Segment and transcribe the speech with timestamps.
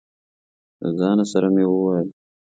[0.81, 2.07] له ځانه سره مې وويل: